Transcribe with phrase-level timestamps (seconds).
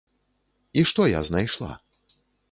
[0.81, 1.69] І што я знайшла?